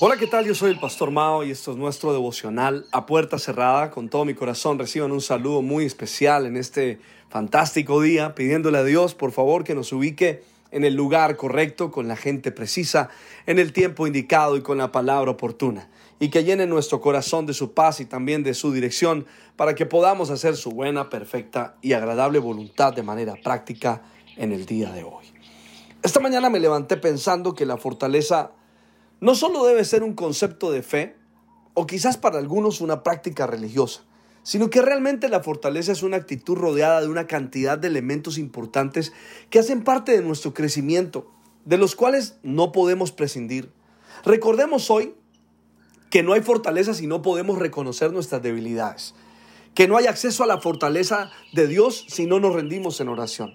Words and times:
Hola, 0.00 0.16
¿qué 0.16 0.26
tal? 0.26 0.44
Yo 0.44 0.56
soy 0.56 0.72
el 0.72 0.80
Pastor 0.80 1.12
Mao 1.12 1.44
y 1.44 1.52
esto 1.52 1.70
es 1.70 1.76
nuestro 1.76 2.12
devocional 2.12 2.84
a 2.90 3.06
puerta 3.06 3.38
cerrada. 3.38 3.92
Con 3.92 4.08
todo 4.08 4.24
mi 4.24 4.34
corazón 4.34 4.76
reciban 4.76 5.12
un 5.12 5.20
saludo 5.20 5.62
muy 5.62 5.84
especial 5.84 6.46
en 6.46 6.56
este 6.56 6.98
fantástico 7.28 8.00
día, 8.00 8.34
pidiéndole 8.34 8.78
a 8.78 8.82
Dios, 8.82 9.14
por 9.14 9.30
favor, 9.30 9.62
que 9.62 9.76
nos 9.76 9.92
ubique 9.92 10.42
en 10.72 10.84
el 10.84 10.96
lugar 10.96 11.36
correcto, 11.36 11.92
con 11.92 12.08
la 12.08 12.16
gente 12.16 12.50
precisa, 12.50 13.08
en 13.46 13.60
el 13.60 13.72
tiempo 13.72 14.08
indicado 14.08 14.56
y 14.56 14.62
con 14.62 14.78
la 14.78 14.90
palabra 14.90 15.30
oportuna. 15.30 15.88
Y 16.18 16.28
que 16.28 16.42
llene 16.42 16.66
nuestro 16.66 17.00
corazón 17.00 17.46
de 17.46 17.54
su 17.54 17.72
paz 17.72 18.00
y 18.00 18.04
también 18.04 18.42
de 18.42 18.54
su 18.54 18.72
dirección 18.72 19.26
para 19.54 19.76
que 19.76 19.86
podamos 19.86 20.30
hacer 20.30 20.56
su 20.56 20.72
buena, 20.72 21.08
perfecta 21.08 21.76
y 21.82 21.92
agradable 21.92 22.40
voluntad 22.40 22.92
de 22.94 23.04
manera 23.04 23.36
práctica 23.44 24.02
en 24.36 24.50
el 24.50 24.66
día 24.66 24.90
de 24.90 25.04
hoy. 25.04 25.26
Esta 26.02 26.18
mañana 26.18 26.50
me 26.50 26.58
levanté 26.58 26.96
pensando 26.96 27.54
que 27.54 27.64
la 27.64 27.76
fortaleza 27.76 28.50
no 29.24 29.34
solo 29.34 29.64
debe 29.64 29.86
ser 29.86 30.02
un 30.02 30.12
concepto 30.12 30.70
de 30.70 30.82
fe, 30.82 31.16
o 31.72 31.86
quizás 31.86 32.18
para 32.18 32.36
algunos 32.36 32.82
una 32.82 33.02
práctica 33.02 33.46
religiosa, 33.46 34.02
sino 34.42 34.68
que 34.68 34.82
realmente 34.82 35.30
la 35.30 35.42
fortaleza 35.42 35.92
es 35.92 36.02
una 36.02 36.18
actitud 36.18 36.56
rodeada 36.56 37.00
de 37.00 37.08
una 37.08 37.26
cantidad 37.26 37.78
de 37.78 37.88
elementos 37.88 38.36
importantes 38.36 39.14
que 39.48 39.58
hacen 39.58 39.82
parte 39.82 40.12
de 40.12 40.20
nuestro 40.20 40.52
crecimiento, 40.52 41.32
de 41.64 41.78
los 41.78 41.96
cuales 41.96 42.36
no 42.42 42.70
podemos 42.70 43.12
prescindir. 43.12 43.72
Recordemos 44.26 44.90
hoy 44.90 45.14
que 46.10 46.22
no 46.22 46.34
hay 46.34 46.42
fortaleza 46.42 46.92
si 46.92 47.06
no 47.06 47.22
podemos 47.22 47.58
reconocer 47.58 48.12
nuestras 48.12 48.42
debilidades, 48.42 49.14
que 49.74 49.88
no 49.88 49.96
hay 49.96 50.04
acceso 50.04 50.44
a 50.44 50.46
la 50.46 50.60
fortaleza 50.60 51.30
de 51.54 51.66
Dios 51.66 52.04
si 52.08 52.26
no 52.26 52.40
nos 52.40 52.52
rendimos 52.52 53.00
en 53.00 53.08
oración, 53.08 53.54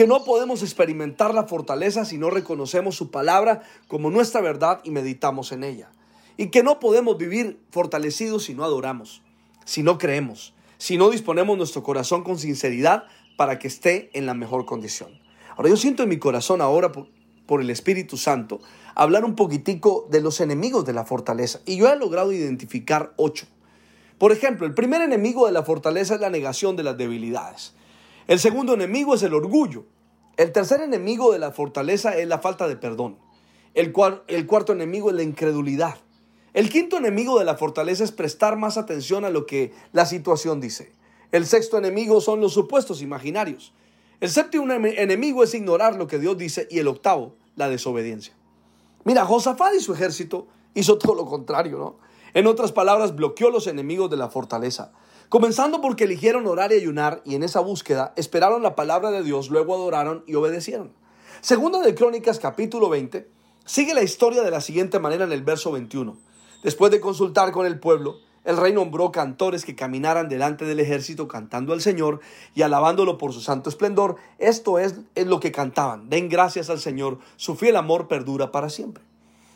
que 0.00 0.06
no 0.06 0.24
podemos 0.24 0.62
experimentar 0.62 1.34
la 1.34 1.44
fortaleza 1.44 2.06
si 2.06 2.16
no 2.16 2.30
reconocemos 2.30 2.96
su 2.96 3.10
palabra 3.10 3.60
como 3.86 4.08
nuestra 4.08 4.40
verdad 4.40 4.80
y 4.82 4.92
meditamos 4.92 5.52
en 5.52 5.62
ella, 5.62 5.90
y 6.38 6.46
que 6.46 6.62
no 6.62 6.80
podemos 6.80 7.18
vivir 7.18 7.60
fortalecidos 7.70 8.44
si 8.44 8.54
no 8.54 8.64
adoramos 8.64 9.20
si 9.66 9.82
no 9.82 9.98
creemos, 9.98 10.54
si 10.78 10.96
no 10.96 11.10
disponemos 11.10 11.58
nuestro 11.58 11.82
corazón 11.82 12.24
con 12.24 12.38
sinceridad 12.38 13.04
para 13.36 13.58
que 13.58 13.68
esté 13.68 14.08
en 14.14 14.24
la 14.24 14.32
mejor 14.32 14.64
condición. 14.64 15.20
Ahora 15.54 15.68
yo 15.68 15.76
siento 15.76 16.02
en 16.02 16.08
mi 16.08 16.18
corazón 16.18 16.62
ahora 16.62 16.92
por, 16.92 17.08
por 17.44 17.60
el 17.60 17.68
Espíritu 17.68 18.16
Santo 18.16 18.62
hablar 18.94 19.26
un 19.26 19.36
poquitico 19.36 20.08
de 20.10 20.22
los 20.22 20.40
enemigos 20.40 20.86
de 20.86 20.94
la 20.94 21.04
fortaleza 21.04 21.60
y 21.66 21.76
yo 21.76 21.92
he 21.92 21.96
logrado 21.96 22.32
identificar 22.32 23.12
ocho. 23.18 23.44
Por 24.16 24.32
ejemplo, 24.32 24.66
el 24.66 24.72
primer 24.72 25.02
enemigo 25.02 25.44
de 25.44 25.52
la 25.52 25.62
fortaleza 25.62 26.14
es 26.14 26.22
la 26.22 26.30
negación 26.30 26.74
de 26.76 26.84
las 26.84 26.96
debilidades. 26.96 27.74
El 28.30 28.38
segundo 28.38 28.74
enemigo 28.74 29.16
es 29.16 29.24
el 29.24 29.34
orgullo. 29.34 29.86
El 30.36 30.52
tercer 30.52 30.80
enemigo 30.82 31.32
de 31.32 31.40
la 31.40 31.50
fortaleza 31.50 32.16
es 32.16 32.28
la 32.28 32.38
falta 32.38 32.68
de 32.68 32.76
perdón. 32.76 33.18
El, 33.74 33.90
cuarto 33.92 34.72
enemigo 34.72 35.10
es 35.10 35.16
la 35.16 35.24
incredulidad. 35.24 35.96
El 36.54 36.70
quinto 36.70 36.96
enemigo 36.96 37.40
de 37.40 37.44
la 37.44 37.56
fortaleza 37.56 38.04
es 38.04 38.12
prestar 38.12 38.56
más 38.56 38.76
atención 38.76 39.24
a 39.24 39.30
lo 39.30 39.46
que 39.46 39.72
la 39.90 40.06
situación 40.06 40.60
dice. 40.60 40.92
El 41.32 41.44
sexto 41.44 41.76
enemigo 41.76 42.20
son 42.20 42.40
los 42.40 42.52
supuestos 42.52 43.02
imaginarios. 43.02 43.72
El 44.20 44.30
séptimo 44.30 44.72
enemigo 44.72 45.42
es 45.42 45.52
ignorar 45.54 45.96
lo 45.96 46.06
que 46.06 46.20
Dios 46.20 46.38
dice 46.38 46.68
y 46.70 46.78
el 46.78 46.86
octavo, 46.86 47.34
la 47.56 47.68
desobediencia. 47.68 48.32
Mira, 49.02 49.24
Josafat 49.24 49.74
y 49.74 49.80
su 49.80 49.92
ejército 49.92 50.46
hizo 50.74 50.98
todo 50.98 51.16
lo 51.16 51.26
contrario, 51.26 51.78
¿no? 51.78 51.96
En 52.32 52.46
otras 52.46 52.70
palabras, 52.70 53.16
bloqueó 53.16 53.50
los 53.50 53.66
enemigos 53.66 54.08
de 54.08 54.18
la 54.18 54.28
fortaleza. 54.28 54.92
Comenzando 55.30 55.80
porque 55.80 56.04
eligieron 56.04 56.48
orar 56.48 56.72
y 56.72 56.74
ayunar 56.74 57.22
y 57.24 57.36
en 57.36 57.44
esa 57.44 57.60
búsqueda 57.60 58.12
esperaron 58.16 58.64
la 58.64 58.74
palabra 58.74 59.12
de 59.12 59.22
Dios, 59.22 59.48
luego 59.48 59.76
adoraron 59.76 60.24
y 60.26 60.34
obedecieron. 60.34 60.92
Segunda 61.40 61.78
de 61.78 61.94
Crónicas 61.94 62.40
capítulo 62.40 62.88
20 62.88 63.28
sigue 63.64 63.94
la 63.94 64.02
historia 64.02 64.42
de 64.42 64.50
la 64.50 64.60
siguiente 64.60 64.98
manera 64.98 65.22
en 65.26 65.30
el 65.30 65.44
verso 65.44 65.70
21. 65.70 66.16
Después 66.64 66.90
de 66.90 66.98
consultar 66.98 67.52
con 67.52 67.64
el 67.64 67.78
pueblo, 67.78 68.16
el 68.42 68.56
rey 68.56 68.72
nombró 68.72 69.12
cantores 69.12 69.64
que 69.64 69.76
caminaran 69.76 70.28
delante 70.28 70.64
del 70.64 70.80
ejército 70.80 71.28
cantando 71.28 71.74
al 71.74 71.80
Señor 71.80 72.18
y 72.56 72.62
alabándolo 72.62 73.16
por 73.16 73.32
su 73.32 73.40
santo 73.40 73.70
esplendor. 73.70 74.16
Esto 74.40 74.80
es, 74.80 74.96
lo 75.14 75.38
que 75.38 75.52
cantaban. 75.52 76.10
Den 76.10 76.28
gracias 76.28 76.70
al 76.70 76.80
Señor, 76.80 77.20
su 77.36 77.54
fiel 77.54 77.76
amor 77.76 78.08
perdura 78.08 78.50
para 78.50 78.68
siempre. 78.68 79.04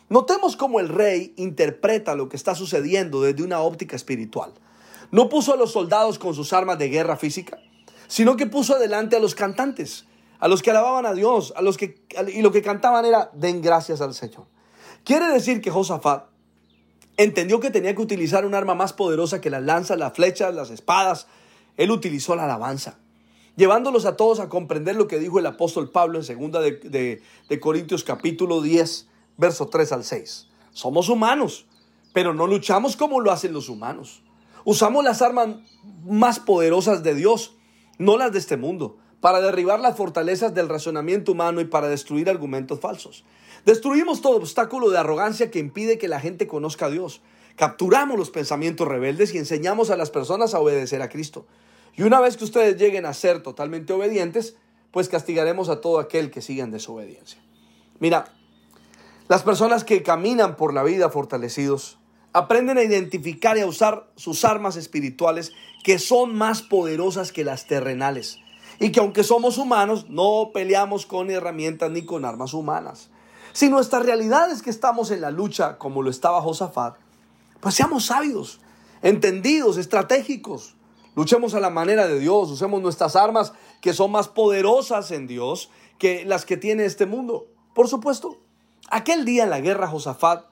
Notemos 0.07 0.55
cómo 0.55 0.79
el 0.79 0.87
rey 0.87 1.33
interpreta 1.35 2.15
lo 2.15 2.29
que 2.29 2.37
está 2.37 2.55
sucediendo 2.55 3.21
desde 3.21 3.43
una 3.43 3.59
óptica 3.59 3.97
espiritual. 3.97 4.53
No 5.15 5.29
puso 5.29 5.53
a 5.53 5.55
los 5.55 5.71
soldados 5.71 6.19
con 6.19 6.35
sus 6.35 6.51
armas 6.51 6.77
de 6.77 6.89
guerra 6.89 7.15
física, 7.15 7.57
sino 8.05 8.35
que 8.35 8.47
puso 8.47 8.75
adelante 8.75 9.15
a 9.15 9.21
los 9.21 9.33
cantantes, 9.33 10.03
a 10.39 10.49
los 10.49 10.61
que 10.61 10.71
alababan 10.71 11.05
a 11.05 11.13
Dios, 11.13 11.53
a 11.55 11.61
los 11.61 11.77
que 11.77 12.03
y 12.33 12.41
lo 12.41 12.51
que 12.51 12.61
cantaban 12.61 13.05
era 13.05 13.31
den 13.33 13.61
gracias 13.61 14.01
al 14.01 14.13
Señor. 14.13 14.45
Quiere 15.05 15.27
decir 15.29 15.61
que 15.61 15.71
Josafat 15.71 16.25
entendió 17.15 17.61
que 17.61 17.71
tenía 17.71 17.95
que 17.95 18.01
utilizar 18.01 18.45
un 18.45 18.55
arma 18.55 18.75
más 18.75 18.91
poderosa 18.91 19.39
que 19.39 19.49
las 19.49 19.63
lanzas, 19.63 19.97
las 19.97 20.11
flechas, 20.11 20.53
las 20.53 20.69
espadas. 20.69 21.27
Él 21.77 21.91
utilizó 21.91 22.35
la 22.35 22.43
alabanza, 22.43 22.99
llevándolos 23.55 24.05
a 24.05 24.17
todos 24.17 24.41
a 24.41 24.49
comprender 24.49 24.97
lo 24.97 25.07
que 25.07 25.17
dijo 25.17 25.39
el 25.39 25.45
apóstol 25.45 25.91
Pablo 25.91 26.19
en 26.19 26.51
2 26.51 26.61
de, 26.61 27.21
de 27.47 27.59
Corintios 27.61 28.03
capítulo 28.03 28.61
10, 28.61 29.07
verso 29.37 29.67
3 29.67 29.93
al 29.93 30.03
6. 30.03 30.49
Somos 30.71 31.07
humanos, 31.07 31.67
pero 32.11 32.33
no 32.33 32.47
luchamos 32.47 32.97
como 32.97 33.21
lo 33.21 33.31
hacen 33.31 33.53
los 33.53 33.69
humanos. 33.69 34.24
Usamos 34.65 35.03
las 35.03 35.21
armas 35.21 35.49
más 36.03 36.39
poderosas 36.39 37.03
de 37.03 37.13
Dios, 37.13 37.55
no 37.99 38.17
las 38.17 38.31
de 38.31 38.39
este 38.39 38.57
mundo, 38.57 38.97
para 39.21 39.39
derribar 39.39 39.79
las 39.79 39.95
fortalezas 39.95 40.55
del 40.55 40.69
razonamiento 40.69 41.33
humano 41.33 41.61
y 41.61 41.65
para 41.65 41.87
destruir 41.87 42.31
argumentos 42.31 42.79
falsos. 42.79 43.23
Destruimos 43.63 44.21
todo 44.21 44.37
obstáculo 44.37 44.89
de 44.89 44.97
arrogancia 44.97 45.51
que 45.51 45.59
impide 45.59 45.99
que 45.99 46.07
la 46.07 46.19
gente 46.19 46.47
conozca 46.47 46.87
a 46.87 46.89
Dios. 46.89 47.21
Capturamos 47.55 48.17
los 48.17 48.31
pensamientos 48.31 48.87
rebeldes 48.87 49.35
y 49.35 49.37
enseñamos 49.37 49.91
a 49.91 49.97
las 49.97 50.09
personas 50.09 50.55
a 50.55 50.59
obedecer 50.59 51.03
a 51.03 51.09
Cristo. 51.09 51.45
Y 51.95 52.01
una 52.01 52.19
vez 52.19 52.35
que 52.35 52.43
ustedes 52.43 52.75
lleguen 52.75 53.05
a 53.05 53.13
ser 53.13 53.43
totalmente 53.43 53.93
obedientes, 53.93 54.55
pues 54.89 55.09
castigaremos 55.09 55.69
a 55.69 55.79
todo 55.79 55.99
aquel 55.99 56.31
que 56.31 56.41
siga 56.41 56.63
en 56.63 56.71
desobediencia. 56.71 57.39
Mira, 57.99 58.33
las 59.27 59.43
personas 59.43 59.83
que 59.83 60.01
caminan 60.01 60.55
por 60.57 60.73
la 60.73 60.83
vida 60.83 61.09
fortalecidos 61.09 61.99
aprenden 62.35 62.77
a 62.77 62.83
identificar 62.83 63.57
y 63.57 63.61
a 63.61 63.65
usar 63.65 64.09
sus 64.17 64.43
armas 64.43 64.75
espirituales 64.75 65.53
que 65.85 65.99
son 65.99 66.35
más 66.35 66.61
poderosas 66.61 67.31
que 67.31 67.45
las 67.45 67.65
terrenales. 67.65 68.39
Y 68.77 68.91
que 68.91 68.99
aunque 68.99 69.23
somos 69.23 69.57
humanos, 69.57 70.09
no 70.09 70.51
peleamos 70.53 71.05
con 71.05 71.31
herramientas 71.31 71.91
ni 71.91 72.03
con 72.03 72.25
armas 72.25 72.53
humanas. 72.53 73.09
Si 73.53 73.69
nuestra 73.69 73.99
realidad 73.99 74.51
es 74.51 74.61
que 74.61 74.69
estamos 74.69 75.11
en 75.11 75.21
la 75.21 75.31
lucha 75.31 75.77
como 75.77 76.01
lo 76.01 76.09
estaba 76.09 76.41
Josafat, 76.41 76.97
pues 77.61 77.75
seamos 77.75 78.07
sabios, 78.07 78.59
entendidos, 79.01 79.77
estratégicos. 79.77 80.75
Luchemos 81.15 81.53
a 81.53 81.61
la 81.61 81.69
manera 81.69 82.05
de 82.05 82.19
Dios, 82.19 82.51
usemos 82.51 82.81
nuestras 82.81 83.15
armas 83.15 83.53
que 83.79 83.93
son 83.93 84.11
más 84.11 84.27
poderosas 84.27 85.11
en 85.11 85.25
Dios 85.27 85.69
que 85.99 86.25
las 86.25 86.43
que 86.43 86.57
tiene 86.57 86.83
este 86.83 87.05
mundo. 87.05 87.47
Por 87.73 87.87
supuesto, 87.87 88.41
aquel 88.89 89.23
día 89.23 89.45
en 89.45 89.51
la 89.51 89.61
guerra 89.61 89.87
Josafat, 89.87 90.47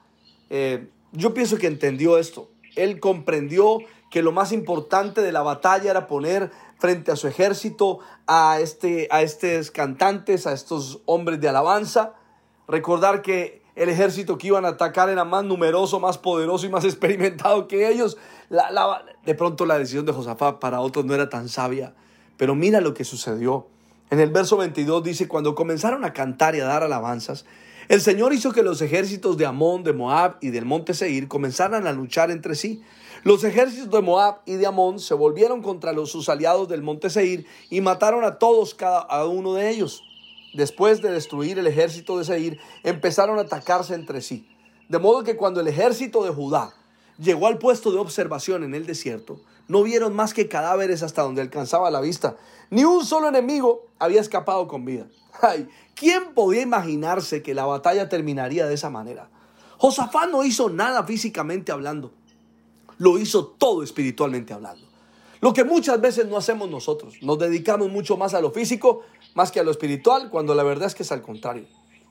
eh, 0.49 0.89
yo 1.13 1.33
pienso 1.33 1.57
que 1.57 1.67
entendió 1.67 2.17
esto. 2.17 2.49
Él 2.75 2.99
comprendió 2.99 3.79
que 4.11 4.21
lo 4.21 4.31
más 4.31 4.51
importante 4.51 5.21
de 5.21 5.31
la 5.31 5.41
batalla 5.41 5.89
era 5.89 6.07
poner 6.07 6.51
frente 6.77 7.11
a 7.11 7.15
su 7.15 7.27
ejército 7.27 7.99
a, 8.27 8.59
este, 8.59 9.07
a 9.09 9.21
estos 9.21 9.71
cantantes, 9.71 10.45
a 10.45 10.53
estos 10.53 11.01
hombres 11.05 11.39
de 11.39 11.49
alabanza, 11.49 12.13
Recordar 12.67 13.21
que 13.21 13.61
el 13.75 13.89
ejército 13.89 14.37
que 14.37 14.47
iban 14.47 14.65
a 14.65 14.69
atacar 14.69 15.09
era 15.09 15.25
más 15.25 15.43
numeroso, 15.43 15.99
más 15.99 16.17
poderoso 16.17 16.65
y 16.65 16.69
más 16.69 16.85
experimentado 16.85 17.67
que 17.67 17.89
ellos. 17.89 18.17
de 19.25 19.35
pronto 19.35 19.65
la 19.65 19.77
decisión 19.77 20.05
de 20.05 20.13
Josafat 20.13 20.59
para 20.59 20.79
otros 20.79 21.05
no 21.05 21.13
era 21.13 21.29
tan 21.29 21.49
sabia. 21.49 21.93
Pero 22.37 22.55
mira 22.55 22.81
lo 22.81 22.93
que 22.93 23.03
sucedió. 23.03 23.67
En 24.09 24.19
el 24.19 24.29
verso 24.29 24.57
22 24.57 25.03
dice, 25.03 25.27
cuando 25.27 25.55
comenzaron 25.55 26.05
a 26.05 26.13
cantar 26.13 26.55
y 26.55 26.59
a 26.59 26.65
dar 26.65 26.83
alabanzas, 26.83 27.45
el 27.89 28.01
Señor 28.01 28.33
hizo 28.33 28.51
que 28.51 28.63
los 28.63 28.81
ejércitos 28.81 29.37
de 29.37 29.45
Amón, 29.45 29.83
de 29.83 29.93
Moab 29.93 30.37
y 30.41 30.49
del 30.49 30.65
monte 30.65 30.93
Seir 30.93 31.27
comenzaran 31.27 31.87
a 31.87 31.91
luchar 31.91 32.31
entre 32.31 32.55
sí. 32.55 32.81
Los 33.23 33.43
ejércitos 33.43 33.91
de 33.91 34.01
Moab 34.01 34.41
y 34.45 34.53
de 34.53 34.67
Amón 34.67 34.99
se 34.99 35.13
volvieron 35.13 35.61
contra 35.61 35.93
los, 35.93 36.11
sus 36.11 36.29
aliados 36.29 36.67
del 36.67 36.81
monte 36.81 37.09
Seir 37.09 37.45
y 37.69 37.81
mataron 37.81 38.23
a 38.23 38.37
todos 38.39 38.73
cada 38.73 39.25
uno 39.25 39.53
de 39.53 39.69
ellos 39.69 40.03
después 40.53 41.01
de 41.01 41.11
destruir 41.11 41.59
el 41.59 41.67
ejército 41.67 42.17
de 42.17 42.25
Seir, 42.25 42.59
empezaron 42.83 43.37
a 43.39 43.41
atacarse 43.41 43.95
entre 43.95 44.21
sí. 44.21 44.47
De 44.87 44.99
modo 44.99 45.23
que 45.23 45.35
cuando 45.35 45.59
el 45.59 45.67
ejército 45.67 46.23
de 46.23 46.31
Judá 46.31 46.73
llegó 47.17 47.47
al 47.47 47.57
puesto 47.57 47.91
de 47.91 47.99
observación 47.99 48.63
en 48.63 48.75
el 48.75 48.85
desierto, 48.85 49.41
no 49.67 49.83
vieron 49.83 50.15
más 50.15 50.33
que 50.33 50.47
cadáveres 50.47 51.03
hasta 51.03 51.21
donde 51.21 51.41
alcanzaba 51.41 51.91
la 51.91 52.01
vista. 52.01 52.37
Ni 52.69 52.83
un 52.83 53.05
solo 53.05 53.29
enemigo 53.29 53.87
había 53.99 54.21
escapado 54.21 54.67
con 54.67 54.85
vida. 54.85 55.07
Ay, 55.41 55.67
¿quién 55.95 56.33
podía 56.33 56.61
imaginarse 56.61 57.41
que 57.41 57.53
la 57.53 57.65
batalla 57.65 58.09
terminaría 58.09 58.65
de 58.65 58.73
esa 58.73 58.89
manera? 58.89 59.29
Josafat 59.77 60.29
no 60.29 60.43
hizo 60.43 60.69
nada 60.69 61.03
físicamente 61.03 61.71
hablando, 61.71 62.13
lo 62.97 63.17
hizo 63.17 63.47
todo 63.47 63.83
espiritualmente 63.83 64.53
hablando. 64.53 64.87
Lo 65.41 65.53
que 65.53 65.65
muchas 65.65 65.99
veces 65.99 66.27
no 66.27 66.37
hacemos 66.37 66.69
nosotros, 66.69 67.15
nos 67.21 67.37
dedicamos 67.37 67.89
mucho 67.89 68.15
más 68.15 68.33
a 68.33 68.39
lo 68.39 68.51
físico 68.51 69.01
más 69.35 69.51
que 69.51 69.59
a 69.59 69.63
lo 69.63 69.71
espiritual, 69.71 70.29
cuando 70.29 70.55
la 70.55 70.63
verdad 70.63 70.87
es 70.87 70.95
que 70.95 71.03
es 71.03 71.11
al 71.11 71.21
contrario. 71.21 71.65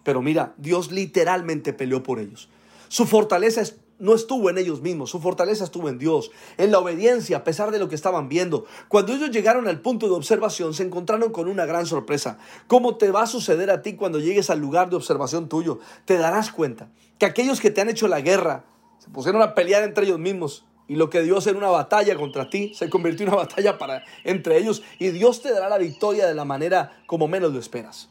Pero 0.05 0.23
mira, 0.23 0.55
Dios 0.57 0.91
literalmente 0.91 1.73
peleó 1.73 2.03
por 2.03 2.19
ellos. 2.19 2.49
Su 2.89 3.07
fortaleza 3.07 3.63
no 4.03 4.15
estuvo 4.15 4.51
en 4.51 4.59
ellos 4.59 4.83
mismos, 4.83 5.11
su 5.11 5.21
fortaleza 5.21 5.63
estuvo 5.63 5.89
en 5.89 5.97
Dios, 5.97 6.33
en 6.59 6.73
la 6.73 6.81
obediencia 6.81 7.37
a 7.37 7.45
pesar 7.45 7.71
de 7.71 7.79
lo 7.79 7.89
que 7.89 7.95
estaban 7.95 8.29
viendo. 8.29 8.67
Cuando 8.89 9.13
ellos 9.13 9.31
llegaron 9.31 9.69
al 9.69 9.81
punto 9.81 10.09
de 10.09 10.15
observación, 10.15 10.75
se 10.75 10.83
encontraron 10.83 11.31
con 11.31 11.47
una 11.47 11.67
gran 11.67 11.87
sorpresa. 11.87 12.37
¿Cómo 12.67 12.97
te 12.97 13.13
va 13.13 13.23
a 13.23 13.27
suceder 13.29 13.71
a 13.71 13.81
ti 13.81 13.95
cuando 13.95 14.19
llegues 14.19 14.51
al 14.51 14.59
lugar 14.59 14.91
de 14.91 14.97
observación 14.97 15.49
tuyo? 15.49 15.79
Te 16.05 16.19
darás 16.19 16.51
cuenta 16.51 16.91
que 17.17 17.27
aquellos 17.27 17.61
que 17.61 17.71
te 17.71 17.81
han 17.81 17.91
hecho 17.91 18.09
la 18.09 18.21
guerra 18.21 18.65
se 18.99 19.09
pusieron 19.09 19.41
a 19.41 19.55
pelear 19.55 19.85
entre 19.85 20.05
ellos 20.05 20.19
mismos. 20.19 20.67
Y 20.89 20.97
lo 20.97 21.09
que 21.09 21.23
Dios 21.23 21.47
en 21.47 21.57
una 21.57 21.69
batalla 21.69 22.17
contra 22.17 22.51
ti 22.51 22.75
se 22.75 22.91
convirtió 22.91 23.25
en 23.25 23.33
una 23.33 23.43
batalla 23.43 23.79
para 23.79 24.03
entre 24.25 24.59
ellos. 24.59 24.83
Y 24.99 25.11
Dios 25.11 25.43
te 25.43 25.53
dará 25.53 25.69
la 25.69 25.79
victoria 25.79 26.27
de 26.27 26.35
la 26.35 26.45
manera 26.45 27.01
como 27.07 27.29
menos 27.29 27.53
lo 27.53 27.61
esperas. 27.61 28.09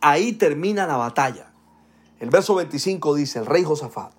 Ahí 0.00 0.32
termina 0.32 0.86
la 0.86 0.96
batalla. 0.96 1.52
El 2.20 2.30
verso 2.30 2.54
25 2.54 3.14
dice, 3.14 3.40
el 3.40 3.44
rey 3.44 3.62
Josafat 3.62 4.12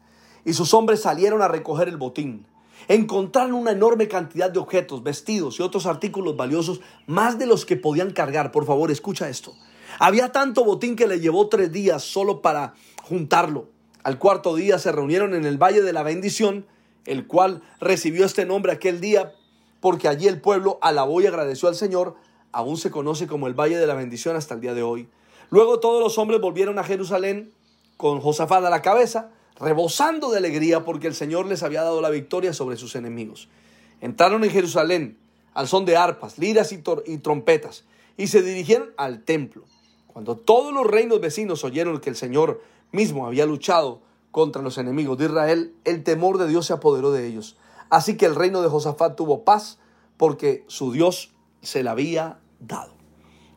y 0.48 0.54
sus 0.54 0.74
hombres 0.74 1.02
salieron 1.02 1.42
a 1.42 1.50
recoger 1.50 1.90
el 1.90 1.98
botín. 1.98 2.46
Encontraron 2.88 3.54
una 3.54 3.72
enorme 3.72 4.08
cantidad 4.08 4.50
de 4.50 4.60
objetos, 4.60 5.04
vestidos 5.04 5.60
y 5.60 5.62
otros 5.62 5.86
artículos 5.86 6.38
valiosos, 6.38 6.80
más 7.06 7.38
de 7.38 7.46
los 7.46 7.66
que 7.66 7.76
podían 7.76 8.12
cargar. 8.12 8.54
Por 8.54 8.66
favor, 8.66 8.90
escucha 8.90 9.28
esto. 9.28 9.54
Había 10.00 10.32
tanto 10.32 10.64
botín 10.64 10.96
que 10.96 11.06
le 11.06 11.20
llevó 11.20 11.50
tres 11.50 11.74
días 11.74 12.02
solo 12.02 12.42
para 12.42 12.76
juntarlo. 13.04 13.68
Al 14.04 14.20
cuarto 14.20 14.56
día 14.56 14.80
se 14.80 14.94
reunieron 14.94 15.36
en 15.36 15.46
el 15.46 15.58
Valle 15.62 15.82
de 15.82 15.92
la 15.92 16.02
Bendición, 16.02 16.66
el 17.04 17.28
cual 17.28 17.62
recibió 17.82 18.24
este 18.26 18.46
nombre 18.46 18.72
aquel 18.72 19.02
día 19.02 19.34
porque 19.82 20.08
allí 20.08 20.30
el 20.30 20.40
pueblo 20.40 20.80
alabó 20.82 21.20
y 21.20 21.28
agradeció 21.28 21.68
al 21.68 21.76
Señor. 21.76 22.16
Aún 22.54 22.78
se 22.78 22.90
conoce 22.90 23.28
como 23.28 23.48
el 23.48 23.54
Valle 23.54 23.78
de 23.78 23.88
la 23.88 23.96
Bendición 23.96 24.38
hasta 24.38 24.54
el 24.54 24.62
día 24.62 24.74
de 24.74 24.84
hoy. 24.84 25.10
Luego 25.50 25.82
todos 25.82 26.02
los 26.02 26.18
hombres 26.18 26.40
volvieron 26.40 26.80
a 26.80 26.86
Jerusalén 26.86 27.52
con 27.98 28.22
Josafat 28.22 28.64
a 28.64 28.70
la 28.70 28.82
cabeza, 28.82 29.32
rebosando 29.60 30.30
de 30.32 30.38
alegría 30.38 30.84
porque 30.84 31.08
el 31.08 31.16
Señor 31.16 31.46
les 31.46 31.64
había 31.64 31.84
dado 31.84 32.02
la 32.02 32.10
victoria 32.10 32.54
sobre 32.54 32.78
sus 32.78 32.96
enemigos. 32.96 33.50
Entraron 34.02 34.44
en 34.44 34.52
Jerusalén 34.52 35.18
al 35.54 35.68
son 35.68 35.86
de 35.86 35.98
arpas, 35.98 36.38
liras 36.38 36.72
y, 36.72 36.84
y 37.06 37.18
trompetas 37.18 37.86
y 38.16 38.28
se 38.28 38.42
dirigieron 38.42 38.90
al 38.98 39.24
templo. 39.24 39.64
Cuando 40.08 40.36
todos 40.36 40.74
los 40.74 40.86
reinos 40.86 41.22
vecinos 41.22 41.64
oyeron 41.64 42.00
que 42.00 42.10
el 42.10 42.16
Señor 42.16 42.62
mismo 42.92 43.26
había 43.28 43.46
luchado 43.46 44.02
contra 44.32 44.62
los 44.62 44.78
enemigos 44.78 45.18
de 45.18 45.26
Israel, 45.26 45.74
el 45.84 46.04
temor 46.04 46.38
de 46.38 46.48
Dios 46.48 46.66
se 46.66 46.74
apoderó 46.74 47.12
de 47.12 47.26
ellos. 47.26 47.58
Así 47.90 48.18
que 48.18 48.26
el 48.26 48.36
reino 48.36 48.62
de 48.62 48.70
Josafat 48.70 49.16
tuvo 49.16 49.44
paz 49.44 49.80
porque 50.18 50.64
su 50.68 50.92
Dios 50.92 51.34
se 51.62 51.84
la 51.84 51.92
había 51.92 52.40
dado. 52.60 52.94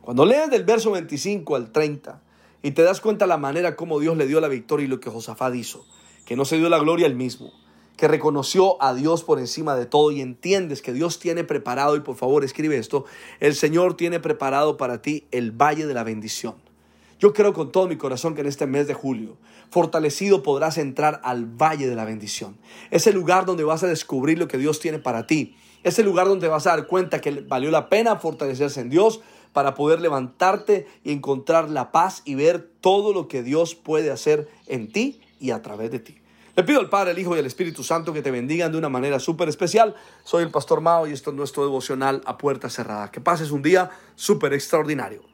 Cuando 0.00 0.25
lees 0.25 0.50
del 0.50 0.64
verso 0.64 0.91
25 0.93 1.56
al 1.56 1.73
30, 1.73 2.23
y 2.62 2.72
te 2.72 2.82
das 2.82 3.00
cuenta 3.00 3.26
la 3.26 3.38
manera 3.38 3.76
como 3.76 4.00
Dios 4.00 4.16
le 4.16 4.26
dio 4.26 4.40
la 4.40 4.48
victoria 4.48 4.84
y 4.84 4.88
lo 4.88 5.00
que 5.00 5.10
Josafat 5.10 5.54
hizo. 5.54 5.84
Que 6.24 6.36
no 6.36 6.44
se 6.44 6.58
dio 6.58 6.68
la 6.68 6.78
gloria 6.78 7.06
él 7.06 7.14
mismo. 7.14 7.52
Que 7.96 8.08
reconoció 8.08 8.82
a 8.82 8.94
Dios 8.94 9.24
por 9.24 9.38
encima 9.38 9.74
de 9.76 9.86
todo 9.86 10.10
y 10.10 10.20
entiendes 10.20 10.82
que 10.82 10.92
Dios 10.92 11.18
tiene 11.18 11.44
preparado, 11.44 11.96
y 11.96 12.00
por 12.00 12.16
favor 12.16 12.44
escribe 12.44 12.78
esto, 12.78 13.04
el 13.40 13.54
Señor 13.54 13.96
tiene 13.96 14.20
preparado 14.20 14.76
para 14.76 15.02
ti 15.02 15.26
el 15.30 15.52
valle 15.52 15.86
de 15.86 15.94
la 15.94 16.04
bendición. 16.04 16.54
Yo 17.18 17.34
creo 17.34 17.52
con 17.52 17.70
todo 17.70 17.86
mi 17.86 17.96
corazón 17.96 18.34
que 18.34 18.40
en 18.40 18.46
este 18.46 18.66
mes 18.66 18.86
de 18.86 18.94
julio, 18.94 19.36
fortalecido 19.70 20.42
podrás 20.42 20.78
entrar 20.78 21.20
al 21.22 21.44
valle 21.44 21.86
de 21.86 21.94
la 21.94 22.06
bendición. 22.06 22.56
Ese 22.90 23.12
lugar 23.12 23.44
donde 23.44 23.64
vas 23.64 23.82
a 23.82 23.86
descubrir 23.86 24.38
lo 24.38 24.48
que 24.48 24.56
Dios 24.56 24.80
tiene 24.80 24.98
para 24.98 25.26
ti. 25.26 25.54
Ese 25.82 26.02
lugar 26.02 26.26
donde 26.26 26.48
vas 26.48 26.66
a 26.66 26.70
dar 26.70 26.86
cuenta 26.86 27.20
que 27.20 27.30
valió 27.42 27.70
la 27.70 27.90
pena 27.90 28.16
fortalecerse 28.16 28.80
en 28.80 28.88
Dios, 28.88 29.20
para 29.52 29.75
poder 29.75 30.00
levantarte 30.00 30.87
y 31.05 31.12
encontrar 31.12 31.70
la 31.70 31.93
paz 31.93 32.23
y 32.25 32.35
ver 32.35 32.70
todo 32.81 33.12
lo 33.12 33.29
que 33.29 33.43
Dios 33.43 33.75
puede 33.75 34.11
hacer 34.11 34.49
en 34.67 34.93
ti 34.93 35.20
y 35.38 35.50
a 35.50 35.62
través 35.62 35.91
de 35.91 35.99
ti. 35.99 36.20
Le 36.56 36.64
pido 36.64 36.81
al 36.81 36.88
Padre, 36.88 37.12
el 37.12 37.19
Hijo 37.19 37.37
y 37.37 37.38
al 37.38 37.47
Espíritu 37.47 37.85
Santo 37.85 38.12
que 38.12 38.23
te 38.23 38.31
bendigan 38.31 38.73
de 38.73 38.79
una 38.79 38.88
manera 38.88 39.19
súper 39.20 39.49
especial. 39.49 39.94
Soy 40.25 40.43
el 40.43 40.50
Pastor 40.50 40.81
Mao 40.81 41.06
y 41.06 41.12
esto 41.12 41.31
es 41.31 41.37
nuestro 41.37 41.62
devocional 41.62 42.23
a 42.26 42.37
puerta 42.37 42.69
cerrada. 42.69 43.11
Que 43.11 43.20
pases 43.20 43.50
un 43.50 43.62
día 43.62 43.91
súper 44.17 44.52
extraordinario. 44.52 45.30